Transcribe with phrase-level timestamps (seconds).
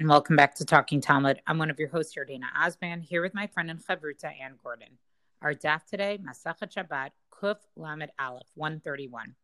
[0.00, 1.42] And welcome back to Talking Talmud.
[1.46, 4.54] I'm one of your hosts here, Dana Osman, here with my friend and chavruta, Anne
[4.62, 4.96] Gordon.
[5.42, 9.34] Our daf today, Masachet Shabbat, Kuf Lamed Aleph, 131.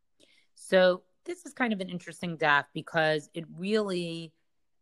[0.55, 4.33] So this is kind of an interesting daf because it really,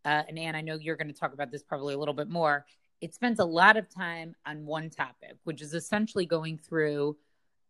[0.05, 2.29] uh, and Anne, I know you're going to talk about this probably a little bit
[2.29, 2.65] more.
[3.01, 7.17] It spends a lot of time on one topic, which is essentially going through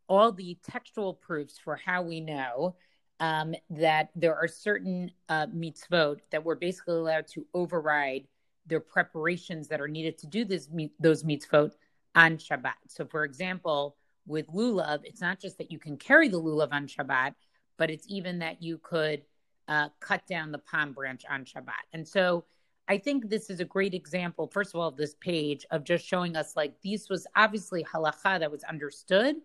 [0.07, 2.75] all the textual proofs for how we know
[3.19, 8.27] um, that there are certain uh, mitzvot that we're basically allowed to override
[8.67, 10.69] their preparations that are needed to do this
[10.99, 11.71] those mitzvot
[12.15, 12.73] on Shabbat.
[12.87, 16.87] So, for example, with lulav, it's not just that you can carry the lulav on
[16.87, 17.35] Shabbat,
[17.77, 19.23] but it's even that you could
[19.67, 21.85] uh, cut down the palm branch on Shabbat.
[21.93, 22.45] And so,
[22.87, 26.05] I think this is a great example, first of all, of this page of just
[26.05, 29.37] showing us like this was obviously halacha that was understood,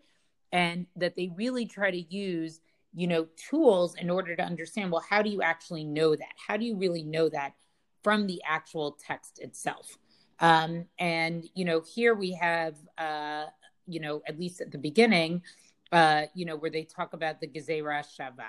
[0.53, 2.61] and that they really try to use
[2.95, 6.33] you know tools in order to understand well how do you actually know that?
[6.47, 7.55] How do you really know that
[8.03, 9.99] from the actual text itself?
[10.41, 13.47] Um, and you know here we have uh,
[13.87, 15.43] you know at least at the beginning
[15.93, 18.49] uh, you know where they talk about the gezerah shava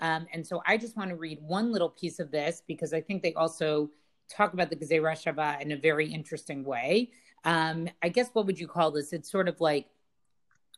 [0.00, 3.00] um, and so i just want to read one little piece of this because i
[3.00, 3.90] think they also
[4.28, 7.10] talk about the gezerah shava in a very interesting way.
[7.44, 9.12] Um, i guess what would you call this?
[9.12, 9.86] It's sort of like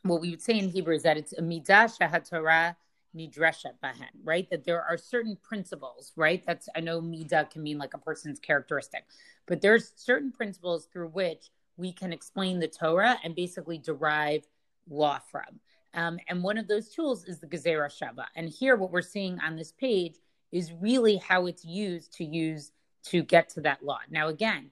[0.02, 2.74] what we would say in hebrew is that it's a midah shahatorah
[3.16, 4.48] nidreshet bahen, right?
[4.50, 6.44] That there are certain principles, right?
[6.46, 9.04] That's I know mida can mean like a person's characteristic,
[9.46, 14.46] but there's certain principles through which we can explain the Torah and basically derive
[14.88, 15.60] law from.
[15.94, 18.26] Um, and one of those tools is the Gezerah Shava.
[18.36, 20.16] And here, what we're seeing on this page
[20.52, 22.72] is really how it's used to use
[23.04, 23.98] to get to that law.
[24.10, 24.70] Now, again,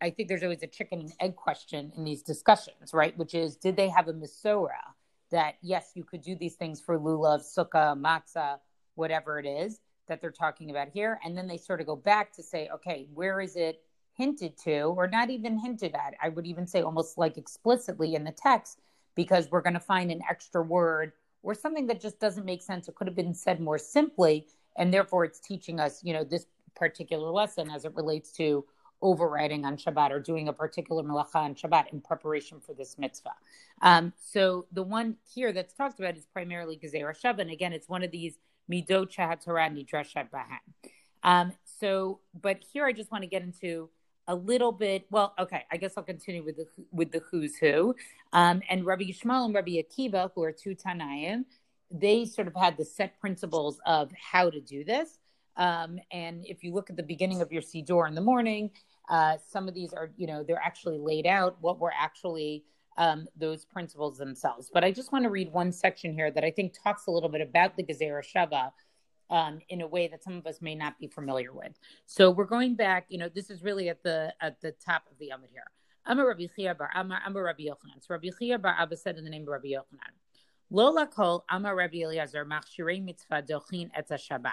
[0.00, 3.16] I think there's always a chicken and egg question in these discussions, right?
[3.16, 4.94] Which is, did they have a Masorah?
[5.32, 8.58] That yes, you could do these things for lulav, sukkah, matzah,
[8.94, 11.18] whatever it is that they're talking about here.
[11.24, 13.82] And then they sort of go back to say, okay, where is it
[14.14, 16.14] hinted to, or not even hinted at?
[16.22, 18.80] I would even say almost like explicitly in the text,
[19.14, 22.88] because we're going to find an extra word or something that just doesn't make sense.
[22.88, 24.46] It could have been said more simply.
[24.76, 28.64] And therefore, it's teaching us, you know, this particular lesson as it relates to
[29.02, 33.34] overriding on Shabbat or doing a particular melacha on Shabbat in preparation for this mitzvah.
[33.82, 37.40] Um, so the one here that's talked about is primarily Gezerah Shava.
[37.40, 38.38] And again, it's one of these
[38.70, 40.90] midot shahat Torah nidresh bahan.
[41.22, 43.90] Um, so, but here I just want to get into
[44.28, 45.06] a little bit.
[45.10, 47.94] Well, okay, I guess I'll continue with the with the who's who.
[48.32, 51.44] Um, and Rabbi Yishmael and Rabbi Akiva, who are two Tanaim,
[51.90, 55.18] they sort of had the set principles of how to do this.
[55.56, 58.70] Um, and if you look at the beginning of your Siddur in the morning,
[59.08, 62.64] uh, some of these are, you know, they're actually laid out what were actually
[62.98, 64.70] um, those principles themselves.
[64.72, 67.28] But I just want to read one section here that I think talks a little
[67.28, 68.70] bit about the Gezerah Shava
[69.30, 71.72] um, in a way that some of us may not be familiar with.
[72.06, 75.18] So we're going back, you know, this is really at the at the top of
[75.18, 75.64] the Amud here.
[76.04, 78.00] Amar Rabbi Chia bar Abba Amar Rabbi Yochanan.
[78.00, 80.12] So Rabbi Chia bar Abba said in the name of Rabbi Yochanan.
[80.70, 84.52] Lola kol Amar Rabbi Eliezer machshirei mitzvah dochin et Shabbat.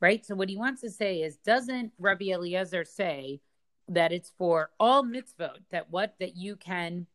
[0.00, 0.26] Right.
[0.26, 3.40] So what he wants to say is, doesn't Rabbi Eliezer say
[3.88, 7.06] that it's for all mitzvot that what that you can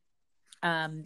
[0.64, 1.04] um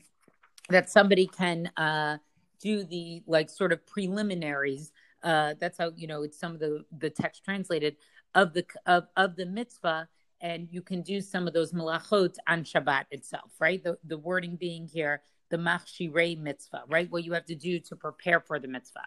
[0.69, 2.17] that somebody can uh
[2.61, 4.91] do the like sort of preliminaries
[5.23, 7.95] uh that's how you know it's some of the the text translated
[8.35, 10.07] of the of of the mitzvah
[10.41, 13.83] and you can do some of those malachot on Shabbat itself, right?
[13.83, 17.09] The the wording being here, the machshirei mitzvah, right?
[17.11, 19.05] What you have to do to prepare for the mitzvah.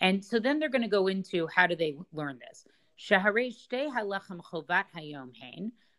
[0.00, 2.66] And so then they're going to go into how do they learn this?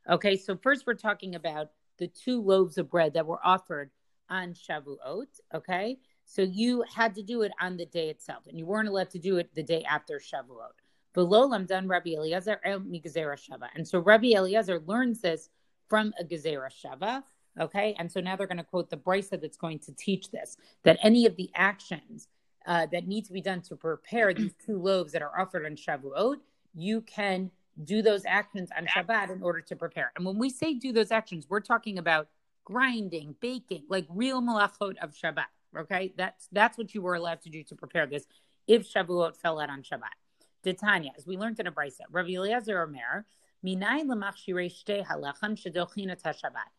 [0.07, 3.89] Okay, so first we're talking about the two loaves of bread that were offered
[4.29, 5.25] on Shavuot.
[5.51, 9.09] Okay, so you had to do it on the day itself, and you weren't allowed
[9.09, 10.73] to do it the day after Shavuot.
[11.15, 13.69] Below done Rabbi Eliezer Migazera Shava.
[13.73, 15.49] And so Rabbi Eliezer learns this
[15.89, 17.23] from a Gezerah Shava.
[17.59, 20.55] Okay, and so now they're going to quote the brisa that's going to teach this
[20.83, 22.27] that any of the actions
[22.67, 25.75] uh, that need to be done to prepare these two loaves that are offered on
[25.75, 26.37] Shavuot,
[26.73, 27.51] you can
[27.83, 30.11] do those actions on Shabbat in order to prepare.
[30.15, 32.27] And when we say do those actions, we're talking about
[32.65, 35.45] grinding, baking, like real malachot of Shabbat.
[35.77, 38.25] Okay, that's that's what you were allowed to do to prepare this
[38.67, 40.15] if Shavuot fell out on Shabbat.
[40.63, 43.25] Titania, as we learned in a brisa, Rabbi Eliezer Omer,
[43.63, 46.69] Shadokhinata Shabbat.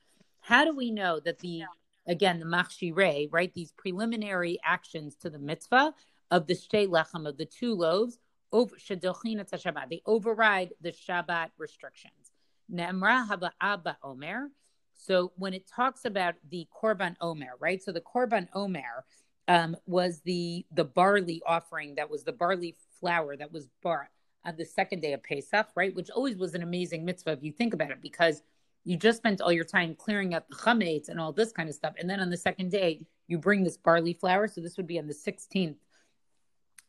[0.41, 1.63] How do we know that the
[2.07, 3.53] again the machshirei, right?
[3.55, 5.95] These preliminary actions to the mitzvah
[6.31, 8.19] of the shtei lechem of the two loaves
[8.53, 8.77] over.
[9.91, 12.33] They override the Shabbat restrictions.
[12.71, 14.51] Haba abba omer.
[14.95, 17.83] So when it talks about the korban omer, right?
[17.83, 19.05] So the korban omer
[19.49, 24.09] um, was the the barley offering that was the barley flour that was brought
[24.45, 25.95] on the second day of Pesach, right?
[25.95, 28.43] Which always was an amazing mitzvah if you think about it, because
[28.85, 31.75] you just spent all your time clearing out the chametz and all this kind of
[31.75, 31.95] stuff.
[31.99, 34.49] And then on the second day, you bring this barley flour.
[34.49, 35.77] So this would be on the 16th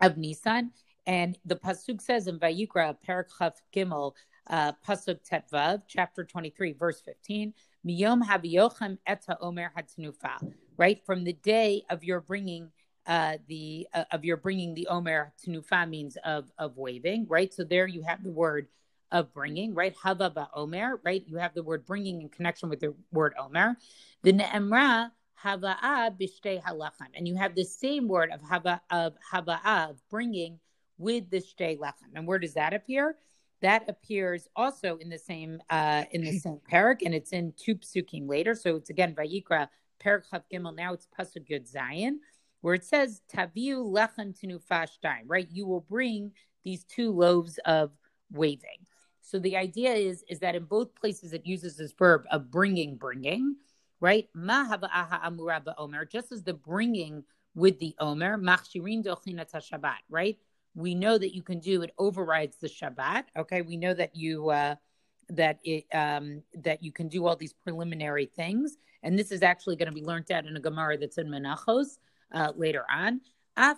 [0.01, 0.71] of Nisan.
[1.05, 4.13] And the Pasuk says in Vayikra, Perak Chaf Gimel,
[4.47, 7.53] uh, Pasuk Tetvav, chapter 23, verse 15,
[7.85, 11.01] Miyom Haviyochem Eta Omer Hatnufa, right?
[11.05, 12.71] From the day of your bringing
[13.05, 17.53] uh, the uh, of your bringing the Omer Tanufa means of of waving, right?
[17.53, 18.67] So there you have the word
[19.11, 19.93] of bringing, right?
[20.01, 21.23] Hava Omer, right?
[21.27, 23.75] You have the word bringing in connection with the word Omer.
[24.23, 25.11] The Ne'emra
[25.43, 30.59] Hava'a Bishtei Halachim, and you have the same word of Hava of Hava'a of bringing
[30.97, 32.11] with the Shtei Lechem.
[32.15, 33.15] And where does that appear?
[33.61, 37.75] That appears also in the same uh, in the same parak, and it's in two
[37.75, 38.55] psukim later.
[38.55, 39.69] So it's again Vayikra
[40.03, 40.75] parak Chaf Gimel.
[40.75, 42.15] Now it's pasuk Yud Zayin,
[42.61, 45.23] where it says Taviu Lechem Tinufashtaim.
[45.27, 46.31] Right, you will bring
[46.63, 47.91] these two loaves of
[48.31, 48.85] waving.
[49.21, 52.97] So the idea is is that in both places it uses this verb of bringing,
[52.97, 53.55] bringing,
[54.01, 54.27] right?
[54.35, 57.23] Mahava aha amuraba omer, just as the bringing
[57.55, 60.37] with the omer, machshirin Shabbat, right?
[60.75, 63.25] We know that you can do it overrides the Shabbat.
[63.37, 64.75] Okay, we know that you uh,
[65.29, 69.75] that it um, that you can do all these preliminary things, and this is actually
[69.75, 71.97] going to be learned out in a Gemara that's in Menachos
[72.33, 73.21] uh, later on.
[73.55, 73.75] So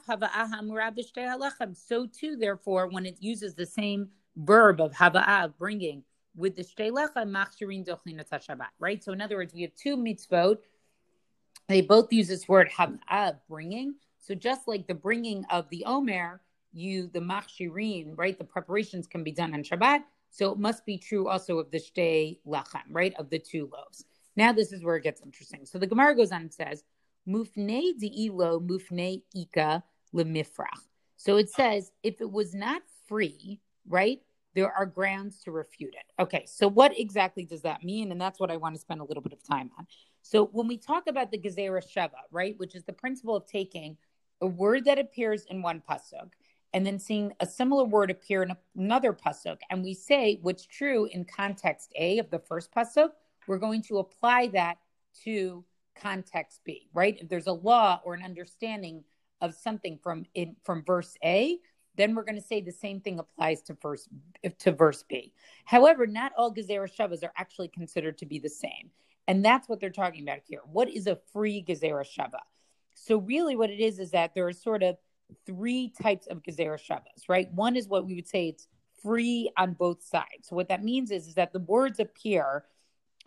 [2.08, 6.04] too, therefore, when it uses the same verb of hava'ah, bringing,
[6.36, 9.04] with the shteilecha machshirin Shabbat, right?
[9.04, 10.58] So in other words, we have two mitzvot.
[11.68, 13.96] They both use this word hava'ah, bringing.
[14.20, 16.42] So just like the bringing of the omer,
[16.76, 18.38] you the machshirin, right?
[18.38, 20.04] The preparations can be done on Shabbat.
[20.30, 23.14] So it must be true also of the shtei lachem, right?
[23.18, 24.04] Of the two loaves.
[24.36, 25.66] Now this is where it gets interesting.
[25.66, 26.84] So the Gemara goes on and says,
[27.28, 29.84] "Mufnei di'ilo mufnei ika
[30.14, 30.82] lemifrach."
[31.16, 34.22] So it says if it was not free, right?
[34.56, 36.22] There are grounds to refute it.
[36.22, 38.12] Okay, so what exactly does that mean?
[38.12, 39.86] And that's what I want to spend a little bit of time on.
[40.22, 43.98] So when we talk about the Gezerah Sheva, right, which is the principle of taking
[44.42, 46.32] a word that appears in one pasuk
[46.76, 51.06] and then seeing a similar word appear in another pasuk, and we say what's true
[51.06, 53.12] in context A of the first pasuk,
[53.48, 54.76] we're going to apply that
[55.24, 55.64] to
[55.96, 57.18] context B, right?
[57.22, 59.06] If there's a law or an understanding
[59.40, 61.60] of something from in from verse A,
[61.96, 64.10] then we're going to say the same thing applies to verse
[64.60, 65.32] to verse B.
[65.64, 68.92] However, not all Gezerah Shavas are actually considered to be the same.
[69.30, 70.60] And that's what they're talking about here.
[70.70, 72.42] What is a free Gezerah Shava?
[72.96, 74.98] So really what it is is that there are sort of
[75.46, 77.52] three types of Gezerah Shavas, right?
[77.54, 78.68] One is what we would say it's
[79.02, 80.48] free on both sides.
[80.50, 82.66] So what that means is, is that the words appear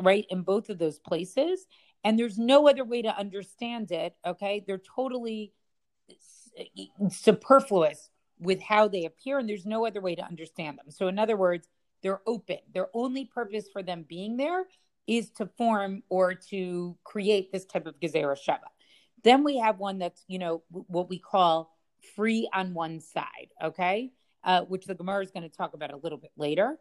[0.02, 1.66] right in both of those places
[2.04, 4.64] and there's no other way to understand it, okay?
[4.66, 5.52] They're totally
[7.10, 10.90] superfluous with how they appear, and there's no other way to understand them.
[10.90, 11.68] So, in other words,
[12.02, 12.58] they're open.
[12.72, 14.64] Their only purpose for them being there
[15.06, 18.68] is to form or to create this type of Gezerah Sheva.
[19.24, 21.76] Then we have one that's, you know, what we call
[22.16, 24.10] free on one side, okay?
[24.44, 26.78] Uh, which the Gemara is going to talk about a little bit later,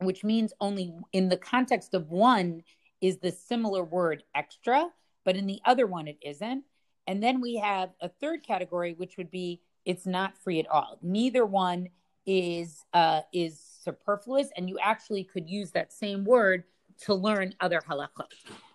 [0.00, 2.62] which means only in the context of one
[3.00, 4.86] is the similar word extra,
[5.24, 6.64] but in the other one it isn't.
[7.06, 10.98] And then we have a third category, which would be it's not free at all.
[11.02, 11.88] Neither one
[12.26, 16.64] is uh, is superfluous, and you actually could use that same word
[17.04, 18.26] to learn other halachot.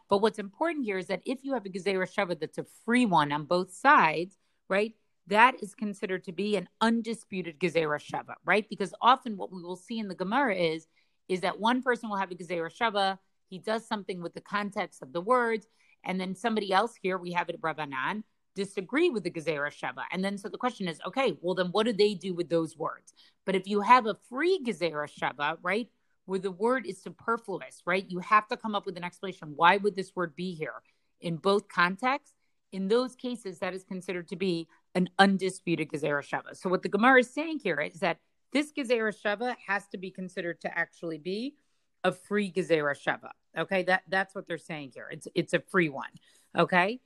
[0.10, 3.06] But what's important here is that if you have a gezerah shava that's a free
[3.06, 4.38] one on both sides,
[4.70, 4.94] right?
[5.28, 8.68] That is considered to be an undisputed gezerah shava, right?
[8.70, 10.88] Because often what we will see in the Gemara is
[11.30, 15.02] is that one person will have a gezerah shava, he does something with the context
[15.02, 15.68] of the words,
[16.04, 18.24] and then somebody else here, we have it Rabbanan,
[18.56, 20.04] disagree with the Gezerah Sheva.
[20.12, 22.78] And then so the question is, okay, well then what do they do with those
[22.78, 23.14] words?
[23.46, 25.90] But if you have a free Gezerah Sheva, right,
[26.26, 29.54] where the word is superfluous, right, you have to come up with an explanation.
[29.56, 30.82] Why would this word be here?
[31.22, 32.34] In both contexts,
[32.72, 36.56] in those cases, that is considered to be an undisputed Gezerah Sheva.
[36.56, 38.20] So what the Gemara is saying here is that
[38.52, 41.56] this Gezerah Sheva has to be considered to actually be
[42.04, 43.32] a free Gezerah Sheva.
[43.58, 45.08] Okay, that that's what they're saying here.
[45.12, 46.10] It's it's a free one.
[46.58, 47.00] Okay.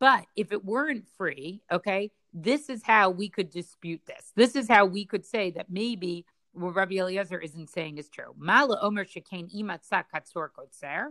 [0.00, 4.32] But if it weren't free, okay, this is how we could dispute this.
[4.34, 8.34] This is how we could say that maybe what Rabbi Eliezer isn't saying is true.
[8.36, 11.06] Mala Omer Shekain Imatzak Katzor Kotzer,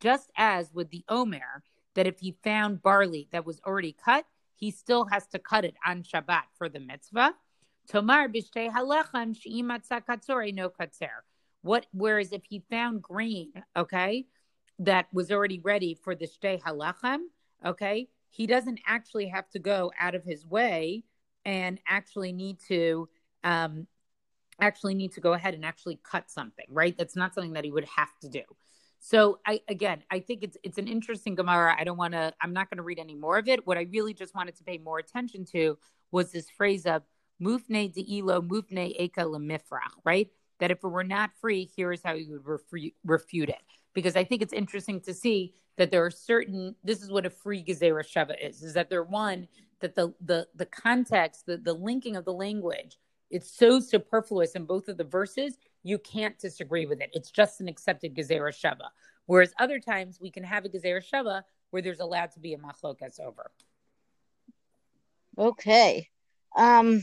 [0.00, 1.62] just as with the Omer,
[1.94, 4.24] that if he found barley that was already cut,
[4.56, 7.34] he still has to cut it on Shabbat for the mitzvah.
[7.88, 11.22] Tomar Bishtei Halechem Sheimatzak Katzor no Katzer.
[11.62, 11.86] What?
[11.92, 14.26] Whereas if he found grain, okay,
[14.78, 17.20] that was already ready for the Shtei Halachem,
[17.64, 21.04] okay, he doesn't actually have to go out of his way
[21.44, 23.08] and actually need to
[23.44, 23.86] um,
[24.60, 26.96] actually need to go ahead and actually cut something, right?
[26.96, 28.42] That's not something that he would have to do.
[29.06, 31.76] So I again, I think it's it's an interesting Gemara.
[31.78, 32.32] I don't want to.
[32.40, 33.66] I'm not going to read any more of it.
[33.66, 35.76] What I really just wanted to pay more attention to
[36.10, 37.02] was this phrase of
[37.38, 40.30] "mufne deilo mufne eka lemifrach," right?
[40.58, 43.60] That if it were not free, here is how you would refute, refute it.
[43.92, 46.74] Because I think it's interesting to see that there are certain.
[46.82, 49.48] This is what a free gezerah sheva is: is that they're one
[49.80, 52.96] that the the the context, the the linking of the language,
[53.30, 57.10] it's so superfluous in both of the verses you can't disagree with it.
[57.12, 58.88] It's just an accepted Gezerah Sheva.
[59.26, 62.58] Whereas other times we can have a Gezerah Sheva where there's allowed to be a
[62.58, 63.50] machlokas over.
[65.38, 66.08] Okay.
[66.56, 67.02] Um,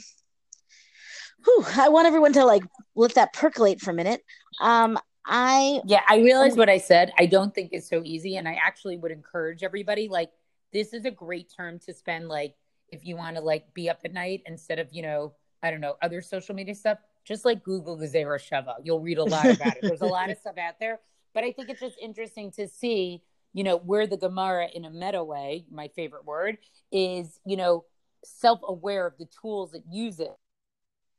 [1.45, 2.63] whew, I want everyone to like
[2.95, 4.23] let that percolate for a minute.
[4.59, 7.11] Um, I yeah, I realize what I said.
[7.19, 10.31] I don't think it's so easy, and I actually would encourage everybody like
[10.73, 12.55] this is a great term to spend like
[12.89, 15.81] if you want to like be up at night instead of you know I don't
[15.81, 18.75] know other social media stuff just like Google Gezerah Sheva.
[18.83, 19.79] You'll read a lot about it.
[19.81, 20.99] There's a lot of stuff out there,
[21.33, 23.21] but I think it's just interesting to see,
[23.53, 26.57] you know, where the Gemara in a meta way, my favorite word,
[26.91, 27.85] is, you know,
[28.23, 30.27] self-aware of the tools it uses,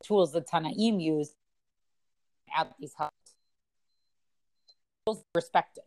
[0.04, 1.34] tools that Tanaim use
[2.56, 3.12] at these hubs.
[5.34, 5.84] Respected.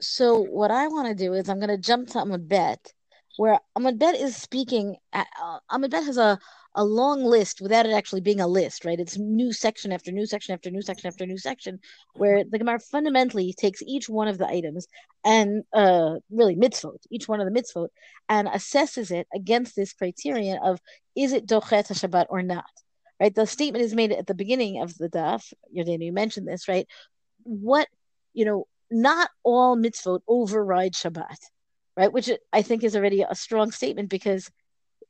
[0.00, 2.92] So what I want to do is I'm going to jump to Amud Bet,
[3.36, 4.96] where Amud Bet is speaking.
[5.12, 6.38] At, uh, has a
[6.74, 8.98] a long list without it actually being a list, right?
[8.98, 11.80] It's new section after new section after new section after new section,
[12.14, 14.86] where the Gemara fundamentally takes each one of the items
[15.24, 17.88] and uh, really mitzvot, each one of the mitzvot,
[18.28, 20.80] and assesses it against this criterion of
[21.14, 22.64] is it dochet Shabbat or not,
[23.20, 23.34] right?
[23.34, 25.52] The statement is made at the beginning of the daf.
[25.76, 26.86] Yardena, you mentioned this, right?
[27.42, 27.88] What
[28.32, 31.36] you know, not all mitzvot override Shabbat,
[31.98, 32.12] right?
[32.12, 34.50] Which I think is already a strong statement because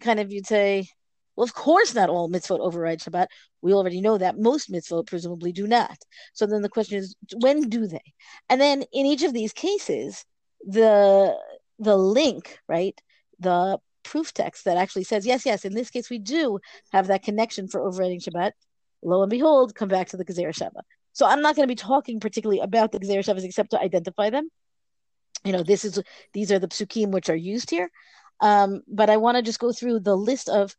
[0.01, 0.89] kind of you'd say
[1.37, 3.27] well, of course, not all mitzvot override Shabbat.
[3.63, 5.97] We already know that most mitzvot presumably do not.
[6.35, 8.13] So then the question is, when do they?
[8.49, 10.25] And then in each of these cases,
[10.67, 11.37] the
[11.79, 12.99] the link, right,
[13.41, 16.59] the proof text that actually says, yes, yes, in this case we do
[16.93, 18.53] have that connection for overriding Shabbat.
[19.03, 20.83] Lo and behold, come back to the Gezerah Sheva.
[21.13, 24.31] So I'm not going to be talking particularly about the Gezerah Shevas except to identify
[24.31, 24.49] them.
[25.45, 26.01] You know, this is
[26.33, 27.91] these are the psukim which are used here.
[28.41, 30.77] Um, but I want to just go through the list of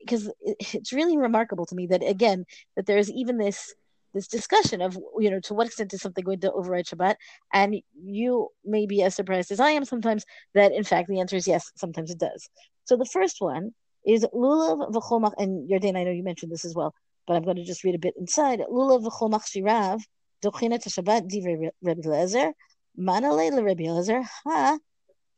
[0.00, 2.44] because it's really remarkable to me that again
[2.76, 3.74] that there's even this
[4.14, 7.16] this discussion of you know to what extent is something going to override Shabbat,
[7.52, 10.24] and you may be as surprised as I am sometimes
[10.54, 12.48] that in fact the answer is yes, sometimes it does.
[12.84, 13.74] So the first one
[14.06, 16.94] is lulav v'chomach, and Yarden, I know you mentioned this as well,
[17.26, 18.60] but I'm going to just read a bit inside.
[18.60, 20.00] Lulav v'chomach shirav
[20.42, 22.52] dochinet Shabbat divrei Rebbe Lezer
[22.98, 24.78] manale leRebbe Lezer ha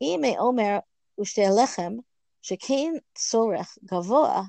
[0.01, 0.81] ime omer
[1.19, 1.99] ushte lechem
[2.46, 4.42] שכן צורך גבוה,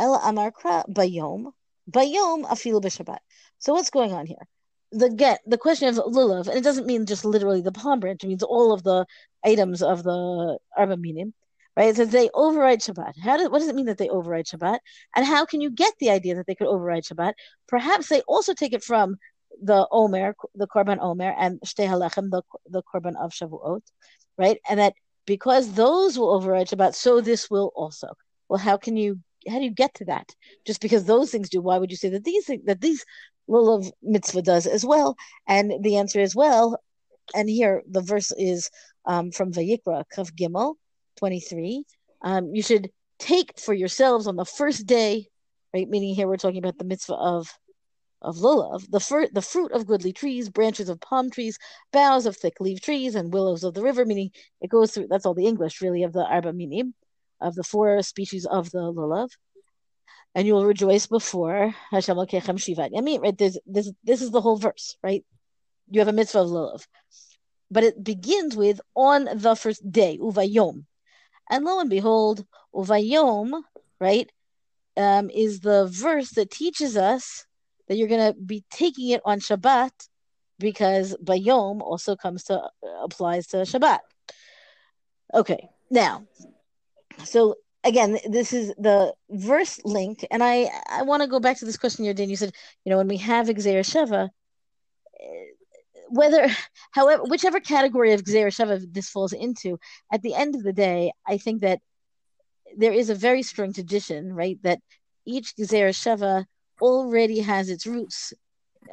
[0.00, 1.50] אלא אמר קרא ביום,
[1.86, 3.20] ביום אפילו בשבת.
[3.60, 4.46] So what's going on here?
[4.92, 8.22] The get the question of lulav, and it doesn't mean just literally the palm branch,
[8.22, 9.06] it means all of the
[9.44, 11.34] items of the arba minim,
[11.76, 11.88] right?
[11.88, 13.14] It says they override Shabbat.
[13.26, 14.78] How does what does it mean that they override Shabbat?
[15.16, 17.32] And how can you get the idea that they could override Shabbat?
[17.68, 19.16] Perhaps they also take it from
[19.62, 23.82] the Omer, the Korban Omer, and Shtei Halechem, the the Korban of Shavuot,
[24.38, 24.58] right?
[24.68, 24.94] And that
[25.25, 28.07] because those will override Shabbat, so this will also.
[28.47, 30.35] Well, how can you how do you get to that?
[30.65, 33.05] Just because those things do, why would you say that these that these
[33.49, 35.15] lulav mitzvah does as well?
[35.47, 36.79] And the answer is well.
[37.35, 38.69] And here the verse is
[39.05, 40.75] um, from Vayikra Kaf Gimel
[41.17, 41.83] twenty three.
[42.21, 45.27] Um, you should take for yourselves on the first day,
[45.73, 45.87] right?
[45.87, 47.47] Meaning here we're talking about the mitzvah of
[48.21, 51.57] of lulav, the, fir- the fruit of goodly trees, branches of palm trees,
[51.91, 55.25] boughs of thick leaf trees, and willows of the river, meaning it goes through, that's
[55.25, 56.93] all the English really of the arba minim,
[57.39, 59.29] of the four species of the lulav.
[60.35, 63.37] And you will rejoice before Hashem Lokechem Shivat Yamim, right?
[63.37, 65.25] There's, this, this is the whole verse, right?
[65.89, 66.87] You have a mitzvah of lulav.
[67.71, 70.85] But it begins with on the first day, uvayom.
[71.49, 72.45] And lo and behold,
[72.75, 73.63] uvayom,
[73.99, 74.29] right,
[74.97, 77.45] um, is the verse that teaches us
[77.89, 79.91] that you're going to be taking it on Shabbat
[80.59, 82.69] because Bayom also comes to uh,
[83.03, 83.99] applies to Shabbat.
[85.33, 86.25] Okay, now,
[87.23, 91.65] so again, this is the verse link, and I I want to go back to
[91.65, 92.29] this question you did.
[92.29, 92.53] You said,
[92.85, 94.29] you know, when we have Gezerah Sheva,
[95.19, 95.45] eh,
[96.09, 96.47] whether,
[96.91, 99.79] however, whichever category of Gezerah Sheva this falls into,
[100.11, 101.79] at the end of the day, I think that
[102.77, 104.79] there is a very strong tradition, right, that
[105.25, 106.45] each Gezerah Sheva
[106.81, 108.33] already has its roots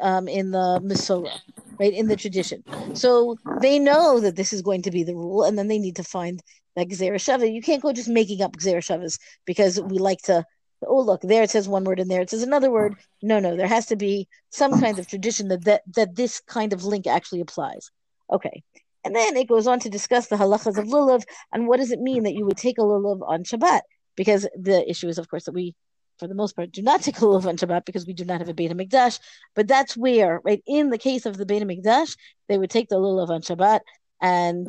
[0.00, 1.38] um, in the Masorah,
[1.78, 2.62] right, in the tradition.
[2.94, 5.96] So they know that this is going to be the rule, and then they need
[5.96, 6.42] to find
[6.74, 7.52] that Gzera Shava.
[7.52, 10.44] You can't go just making up Gzera Shavas because we like to
[10.86, 13.56] oh look there it says one word and there it says another word no no
[13.56, 17.06] there has to be some kind of tradition that that, that this kind of link
[17.06, 17.90] actually applies
[18.30, 18.62] okay
[19.06, 22.00] and then it goes on to discuss the halachas of lulav and what does it
[22.00, 23.82] mean that you would take a lulav on Shabbat?
[24.16, 25.76] Because the issue is, of course, that we,
[26.18, 28.40] for the most part, do not take a lulav on Shabbat because we do not
[28.40, 29.20] have a Beit HaMikdash.
[29.54, 32.16] But that's where, right, in the case of the Beit HaMikdash,
[32.48, 33.80] they would take the lulav on Shabbat
[34.20, 34.68] and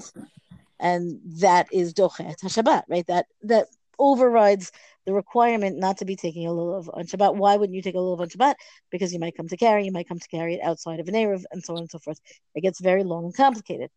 [0.80, 3.06] and that is dochet Shabbat, right?
[3.08, 3.68] That that
[4.00, 4.72] overrides
[5.06, 7.36] the requirement not to be taking a lulav on Shabbat.
[7.36, 8.56] Why wouldn't you take a lulav on Shabbat?
[8.92, 11.16] Because you might come to carry, you might come to carry it outside of an
[11.16, 12.20] Eruv, and so on and so forth.
[12.56, 13.90] It gets very long and complicated.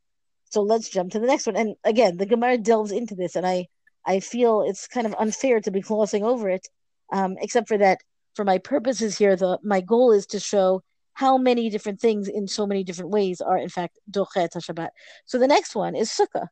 [0.50, 1.56] So let's jump to the next one.
[1.56, 3.68] And again, the Gemara delves into this, and I
[4.06, 6.66] I feel it's kind of unfair to be glossing over it,
[7.12, 8.00] um, except for that
[8.34, 10.82] for my purposes here, the my goal is to show
[11.14, 14.90] how many different things in so many different ways are in fact dochet Shabbat.
[15.26, 16.48] So the next one is sukkah.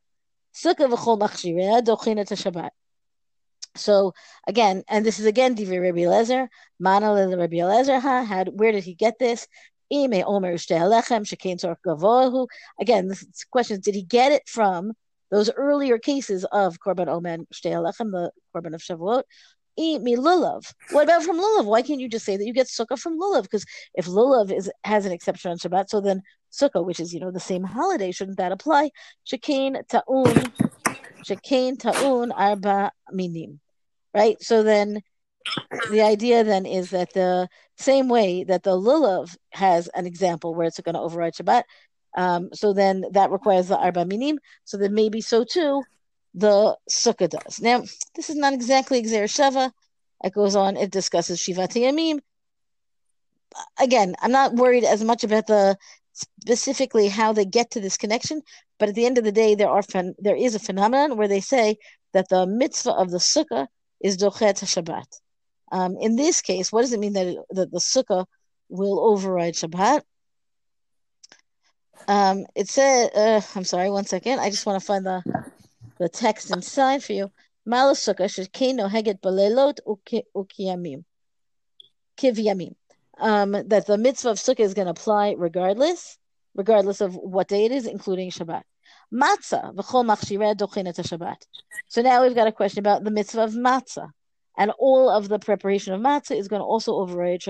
[0.53, 2.69] Sukkah v'chol.
[3.75, 4.13] So
[4.47, 6.47] again, and this is again Divrei Rabbi Lezer,
[6.79, 8.01] Mana Rabbi Lezer.
[8.01, 9.47] Ha, had where did he get this?
[9.91, 10.11] Again,
[13.07, 14.93] this question is, did he get it from
[15.31, 19.23] those earlier cases of Korban Omer Shtei Halechem, the Korban of Shavuot?
[19.79, 20.71] Me lulav.
[20.91, 21.65] What about from lulav?
[21.65, 23.43] Why can't you just say that you get sukkah from lulav?
[23.43, 26.21] Because if lulav is has an exception on Shabbat, so then
[26.51, 28.91] sukkah, which is you know the same holiday, shouldn't that apply?
[29.31, 30.35] Shekain ta'un,
[31.23, 33.59] shekain ta'un arba minim,
[34.13, 34.41] right?
[34.41, 35.01] So then
[35.89, 40.67] the idea then is that the same way that the lulav has an example where
[40.67, 41.63] it's going to override Shabbat,
[42.17, 44.39] um, so then that requires the arba minim.
[44.65, 45.83] So then maybe so too
[46.39, 47.61] the sukkah does.
[47.61, 47.83] Now
[48.15, 49.71] this is not exactly Gezerah Shava.
[50.23, 50.77] It goes on.
[50.77, 52.19] It discusses Shivat Yamim.
[53.79, 55.77] Again, I'm not worried as much about the
[56.13, 58.41] specifically how they get to this connection,
[58.77, 59.83] but at the end of the day, there are
[60.17, 61.77] there is a phenomenon where they say
[62.13, 63.67] that the mitzvah of the sukkah
[64.01, 65.09] is dochet Shabbat.
[65.71, 68.25] Um, in this case, what does it mean that, it, that the sukkah
[68.69, 70.01] will override Shabbat?
[72.07, 74.39] Um, it said, uh, I'm sorry, one second.
[74.39, 75.21] I just want to find the
[75.99, 77.31] the text inside for you.
[77.67, 79.79] Malasukah shekeno heget balelot
[80.35, 81.03] ukiyamim.
[82.17, 82.75] Kivyamim.
[83.19, 86.17] Um, that the mitzvah of sukkah is going to apply regardless,
[86.55, 88.63] regardless of what day it is, including Shabbat.
[89.13, 91.41] Matzah v'chol machshireh dochinet Shabbat.
[91.89, 94.09] So now we've got a question about the mitzvah of matzah
[94.57, 97.41] and all of the preparation of matzah is going to also override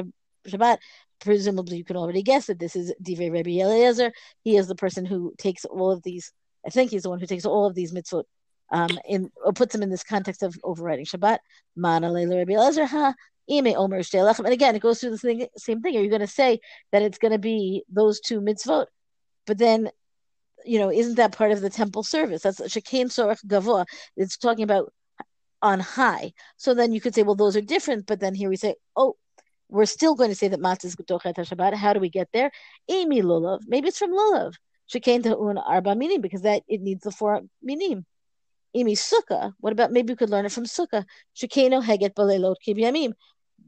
[0.47, 0.77] Shabbat.
[1.21, 4.11] Presumably, you can already guess that this is Divrei Rabbi Eliezer.
[4.41, 6.31] He is the person who takes all of these.
[6.65, 8.23] I think he's the one who takes all of these mitzvot
[8.71, 11.39] um, in puts them in this context of overriding Shabbat.
[11.75, 12.05] And
[14.53, 15.97] again, it goes through the thing, same thing.
[15.97, 16.59] Are you going to say
[16.91, 18.85] that it's going to be those two mitzvot?
[19.47, 19.89] But then
[20.65, 22.43] you know, isn't that part of the temple service?
[22.43, 23.85] That's Shekain Sorach Gavoa.
[24.15, 24.93] It's talking about
[25.61, 26.33] on high.
[26.57, 28.05] So then you could say, well, those are different.
[28.05, 29.15] But then here we say, oh,
[29.69, 31.75] we're still going to say that matzah is G'tochet Shabbat.
[31.75, 32.51] How do we get there?
[32.87, 33.61] Amy lulav.
[33.67, 34.53] Maybe it's from lulav.
[34.93, 38.05] Shekain ta'un arba minim because that it needs the four minim.
[38.75, 39.53] Imi sukkah.
[39.59, 41.05] What about maybe we could learn it from sukkah?
[41.35, 43.13] Shekeno heget balelot kibyamim.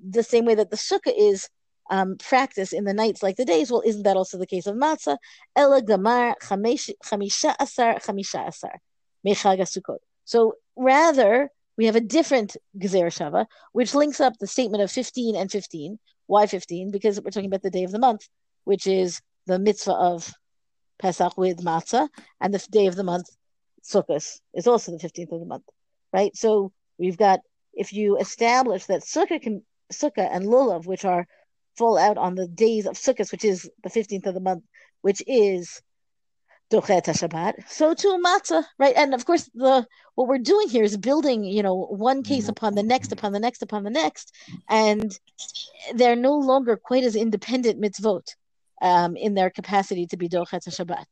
[0.09, 1.49] The same way that the sukkah is
[1.89, 3.71] um, practice in the nights like the days.
[3.71, 5.17] Well, isn't that also the case of matzah?
[5.55, 8.79] Ela gamar chamisha asar chamisha asar
[9.25, 9.99] mechaga sukkot.
[10.23, 15.35] So rather, we have a different Gezer Shava, which links up the statement of 15
[15.35, 15.99] and 15.
[16.27, 16.91] Why 15?
[16.91, 18.27] Because we're talking about the day of the month,
[18.63, 20.33] which is the mitzvah of
[20.99, 22.07] Pesach with matzah,
[22.39, 23.27] and the day of the month,
[23.83, 25.65] Sukkot, is also the 15th of the month,
[26.13, 26.35] right?
[26.35, 27.39] So we've got,
[27.73, 31.27] if you establish that Sukkah, can, Sukkah and Lulav, which are
[31.77, 34.63] fall out on the days of Sukkot, which is the 15th of the month,
[35.01, 35.81] which is
[36.71, 37.69] Dochet Shabbat.
[37.69, 38.95] So too matzah, right?
[38.95, 42.51] And of course, the what we're doing here is building, you know, one case mm-hmm.
[42.51, 44.33] upon the next, upon the next, upon the next,
[44.69, 45.11] and
[45.93, 48.35] they're no longer quite as independent mitzvot
[48.81, 51.05] um, in their capacity to be Dochet Shabbat.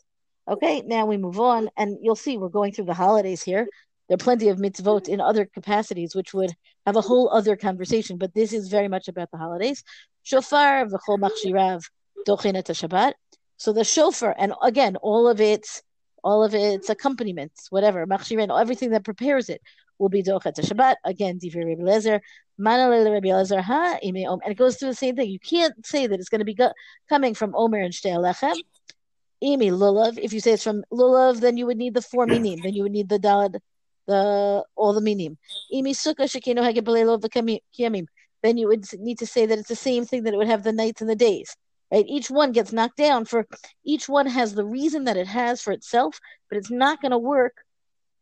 [0.50, 3.68] Okay, now we move on, and you'll see we're going through the holidays here.
[4.08, 6.52] There are plenty of mitzvot in other capacities, which would
[6.88, 9.84] have a whole other conversation, but this is very much about the holidays.
[10.24, 11.84] Shofar v'chol machshirav
[12.26, 13.14] dochet Shabbat.
[13.58, 15.84] So the shofar, and again, all of its
[16.24, 19.62] all of its accompaniments, whatever, machshirin, everything that prepares it
[20.00, 20.96] will be dochet Shabbat.
[21.06, 22.22] Again, Divrei Rabbi Lezer,
[22.60, 25.30] manalele Rabbi Lezer ha ime om, and it goes through the same thing.
[25.30, 26.74] You can't say that it's going to be go-
[27.08, 28.56] coming from Omer and Shtei Halechem.
[29.43, 30.17] Imi lulav.
[30.17, 32.60] If you say it's from lulav, then you would need the four minim.
[32.62, 33.60] Then you would need the dalad,
[34.08, 35.38] the all the minim.
[35.73, 38.06] Imi sukkah shekino hagabelelo v'kiyamim.
[38.41, 40.63] Then you would need to say that it's the same thing that it would have
[40.63, 41.56] the nights and the days
[41.91, 42.06] right?
[42.08, 43.47] Each one gets knocked down for
[43.84, 47.17] each one has the reason that it has for itself, but it's not going to
[47.17, 47.54] work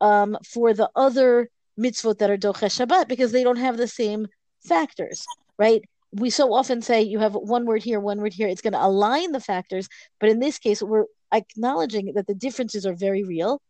[0.02, 1.50] um, for the other
[1.80, 4.28] mitzvot that are doche Shabbat because they don't have the same
[4.64, 5.26] factors,
[5.58, 5.84] right?
[6.14, 8.48] We so often say you have one word here, one word here.
[8.48, 9.88] It's going to align the factors,
[10.20, 13.62] but in this case, we're acknowledging that the differences are very real.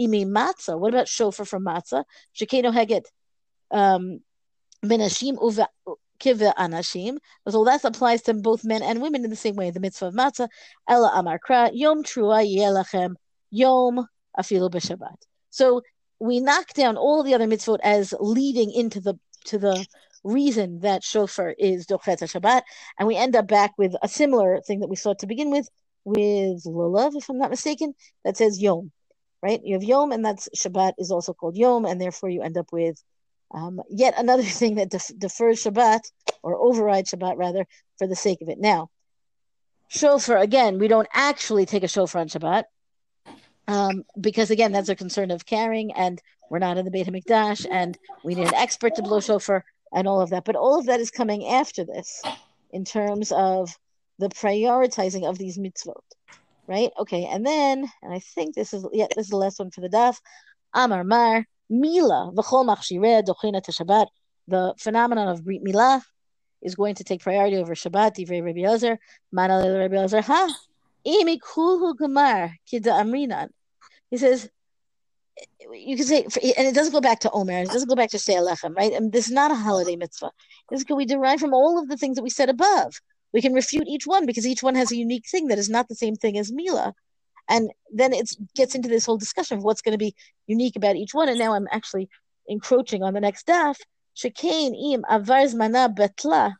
[0.00, 0.78] Imi matzah.
[0.78, 2.04] What about shofar from matzah?
[2.36, 3.04] Shekeno heget
[3.70, 4.20] um,
[4.84, 5.38] menashim
[6.18, 7.18] kiva anashim.
[7.48, 9.70] So that applies to both men and women in the same way.
[9.70, 10.48] The mitzvah of matzah.
[10.88, 13.14] Ella amarkra yom trua yelachem
[13.50, 14.06] yom
[14.38, 15.16] afilu b'shabbat.
[15.50, 15.82] So
[16.18, 19.86] we knock down all the other mitzvot as leading into the to the
[20.24, 22.62] reason that shofar is dochet Shabbat,
[22.98, 25.68] and we end up back with a similar thing that we saw to begin with
[26.04, 28.92] with lulav, if I'm not mistaken, that says yom,
[29.42, 29.60] right?
[29.62, 32.72] You have yom, and that's Shabbat is also called yom, and therefore you end up
[32.72, 33.02] with
[33.52, 36.00] um, yet another thing that def- defers Shabbat
[36.42, 37.66] or overrides Shabbat rather
[37.98, 38.58] for the sake of it.
[38.58, 38.90] Now,
[39.88, 42.64] shofar again, we don't actually take a shofar on Shabbat
[43.66, 47.66] um, because again, that's a concern of carrying, and we're not in the Beit Hamikdash,
[47.70, 50.44] and we need an expert to blow shofar and all of that.
[50.44, 52.20] But all of that is coming after this,
[52.72, 53.78] in terms of
[54.18, 55.94] the prioritizing of these mitzvot,
[56.66, 56.90] right?
[56.98, 59.80] Okay, and then, and I think this is yeah, this is the last one for
[59.80, 60.20] the daf.
[60.74, 64.06] Amar Mar Mila v'chol machshireh dochina.
[64.46, 66.02] The phenomenon of Brit Milah
[66.60, 68.16] is going to take priority over Shabbat.
[68.16, 68.98] Divrei Rabbi Elazar,
[69.34, 70.54] Manal Rabbi Elazar, ha
[71.06, 73.48] Imi kulhu gamar kida amrinan.
[74.10, 74.50] He says,
[75.72, 78.18] you can say, and it doesn't go back to Omer, it doesn't go back to
[78.18, 78.92] Say Alechem, right?
[78.92, 80.30] And this is not a holiday mitzvah.
[80.70, 83.00] This can we derive from all of the things that we said above.
[83.32, 85.88] We can refute each one because each one has a unique thing that is not
[85.88, 86.94] the same thing as Mila.
[87.48, 90.14] And then it gets into this whole discussion of what's going to be
[90.46, 91.28] unique about each one.
[91.28, 92.08] And now I'm actually
[92.48, 93.76] encroaching on the next daf.
[94.16, 96.54] Shekain im avar zmana betla.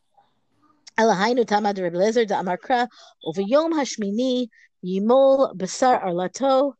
[0.98, 2.88] Elahainu tamad Reb da Amarkra
[3.24, 4.48] over Yom Hashmini
[4.84, 6.74] Yimol Besar Arlato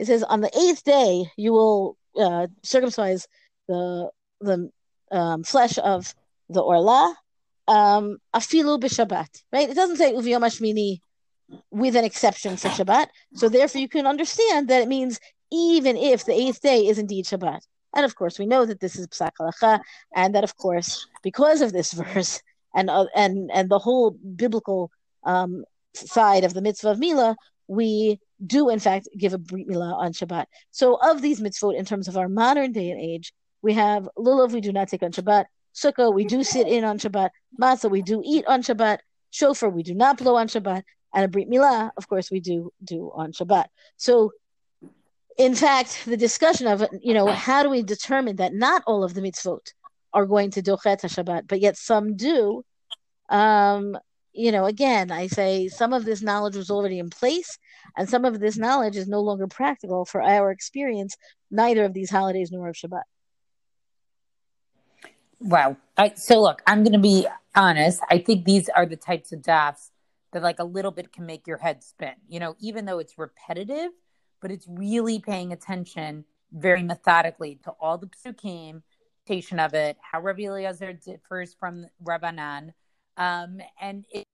[0.00, 3.28] it says, on the eighth day, you will uh, circumcise
[3.68, 4.10] the
[4.40, 4.70] the
[5.12, 6.14] um, flesh of
[6.48, 7.14] the orla,
[7.68, 9.68] um, afilu b'Shabbat, right?
[9.68, 10.98] It doesn't say uviyom
[11.70, 13.08] with an exception for Shabbat.
[13.34, 15.20] So therefore, you can understand that it means
[15.52, 17.60] even if the eighth day is indeed Shabbat.
[17.94, 19.80] And of course, we know that this is psak
[20.16, 22.40] and that of course, because of this verse,
[22.74, 24.90] and uh, and and the whole biblical
[25.24, 27.36] um, side of the mitzvah of Mila,
[27.68, 30.46] we do in fact give a brit milah on Shabbat.
[30.70, 34.52] So of these mitzvot, in terms of our modern day and age, we have lulav
[34.52, 38.02] we do not take on Shabbat, sukkah we do sit in on Shabbat, matzah we
[38.02, 38.98] do eat on Shabbat,
[39.30, 40.82] shofar we do not blow on Shabbat,
[41.14, 43.66] and a brit milah, of course, we do do on Shabbat.
[43.96, 44.32] So.
[45.38, 49.14] In fact, the discussion of you know how do we determine that not all of
[49.14, 49.72] the mitzvot
[50.12, 52.62] are going to dochet Shabbat, but yet some do.
[53.30, 53.96] Um,
[54.32, 57.58] you know, again, I say some of this knowledge was already in place,
[57.96, 61.16] and some of this knowledge is no longer practical for our experience,
[61.50, 63.02] neither of these holidays nor of Shabbat.
[65.40, 65.76] Wow.
[65.96, 68.00] I, so look, I'm going to be honest.
[68.10, 69.90] I think these are the types of dafs
[70.32, 72.14] that like a little bit can make your head spin.
[72.28, 73.90] You know, even though it's repetitive,
[74.40, 78.82] but it's really paying attention very methodically to all the psukim,
[79.60, 82.72] of it, how Rabbi Eliezer differs from Rabbanan.
[83.20, 84.26] Um, and it,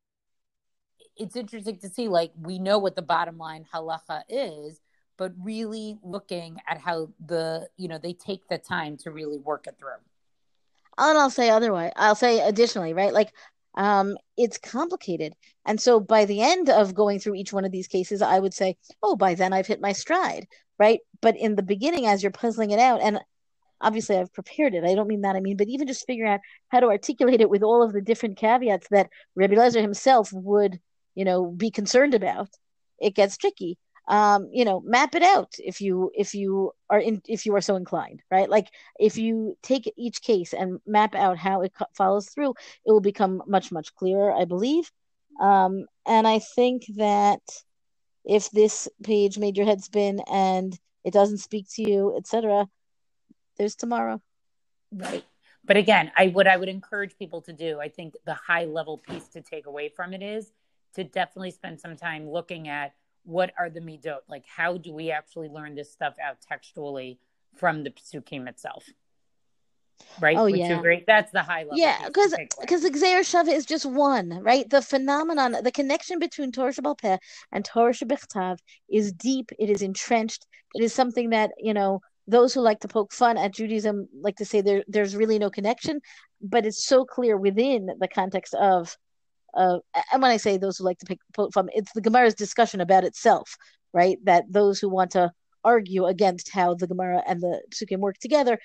[1.16, 4.80] it's interesting to see, like, we know what the bottom line halacha is,
[5.16, 9.66] but really looking at how the, you know, they take the time to really work
[9.66, 9.98] it through.
[10.98, 11.92] And I'll say otherwise.
[11.96, 13.12] I'll say additionally, right?
[13.12, 13.32] Like,
[13.74, 15.34] um, it's complicated.
[15.64, 18.54] And so by the end of going through each one of these cases, I would
[18.54, 20.46] say, oh, by then I've hit my stride,
[20.78, 21.00] right?
[21.20, 23.20] But in the beginning, as you're puzzling it out, and
[23.80, 24.84] obviously I've prepared it.
[24.84, 25.36] I don't mean that.
[25.36, 28.00] I mean, but even just figuring out how to articulate it with all of the
[28.00, 30.80] different caveats that Rabbi Lezer himself would,
[31.14, 32.48] you know, be concerned about,
[32.98, 33.78] it gets tricky.
[34.08, 37.60] Um, you know, map it out if you if you are in if you are
[37.60, 38.48] so inclined, right?
[38.48, 38.68] Like
[39.00, 43.42] if you take each case and map out how it follows through, it will become
[43.48, 44.92] much much clearer, I believe.
[45.40, 47.40] Um, and I think that
[48.24, 52.68] if this page made your head spin and it doesn't speak to you, etc.,
[53.56, 54.20] there's tomorrow.
[54.92, 55.24] Right.
[55.64, 58.98] But again, I what I would encourage people to do, I think the high level
[58.98, 60.52] piece to take away from it is
[60.94, 65.10] to definitely spend some time looking at what are the midot, like how do we
[65.10, 67.18] actually learn this stuff out textually
[67.56, 68.84] from the psukim itself.
[70.20, 70.36] Right?
[70.36, 71.04] Oh Would yeah, agree?
[71.06, 71.78] That's the high level.
[71.78, 74.68] Yeah, because because Gezerah Shava is just one, right?
[74.68, 77.16] The phenomenon, the connection between Torah Peh
[77.50, 78.58] and Torah Shabbat
[78.90, 79.50] is deep.
[79.58, 80.46] It is entrenched.
[80.74, 84.36] It is something that you know those who like to poke fun at Judaism like
[84.36, 86.00] to say there there's really no connection,
[86.40, 88.96] but it's so clear within the context of
[89.54, 89.78] uh,
[90.12, 93.04] and when I say those who like to poke fun, it's the Gemara's discussion about
[93.04, 93.56] itself,
[93.94, 94.18] right?
[94.24, 95.32] That those who want to
[95.64, 98.58] argue against how the Gemara and the Psukim work together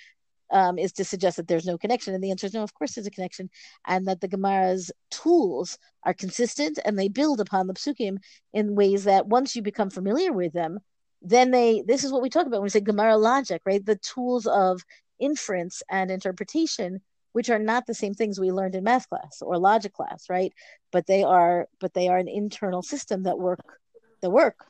[0.51, 2.13] um, is to suggest that there's no connection.
[2.13, 3.49] And the answer is no, of course there's a connection,
[3.87, 8.17] and that the Gemara's tools are consistent and they build upon the psukim
[8.53, 10.79] in ways that once you become familiar with them,
[11.21, 13.85] then they, this is what we talk about when we say Gemara logic, right?
[13.85, 14.81] The tools of
[15.19, 17.01] inference and interpretation,
[17.33, 20.53] which are not the same things we learned in math class or logic class, right?
[20.91, 23.59] But they are, but they are an internal system that work,
[24.21, 24.65] that work.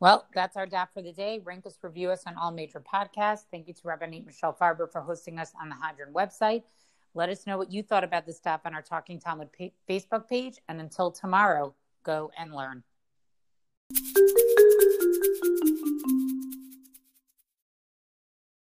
[0.00, 1.40] Well, that's our DAF for the day.
[1.42, 3.44] Rank us, review us on all major podcasts.
[3.50, 6.64] Thank you to Rabbanit Michelle Farber for hosting us on the Hadran website.
[7.14, 10.28] Let us know what you thought about this stuff on our Talking Talmud pa- Facebook
[10.28, 10.58] page.
[10.68, 12.82] And until tomorrow, go and learn.
[13.90, 13.92] う
[16.30, 16.33] ん。